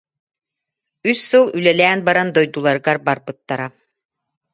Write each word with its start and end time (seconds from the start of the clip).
Үс 1.09 1.19
сыл 1.29 1.45
үлэлээн 1.57 1.99
баран 2.07 2.29
дойдуларыгар 2.35 2.97
барбыттара 3.07 3.67